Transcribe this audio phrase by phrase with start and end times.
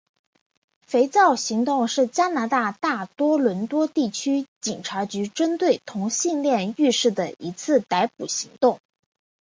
[0.81, 8.79] 肥皂行动是加拿大大多伦多地区警察局针对同性恋浴室的一次逮捕行动。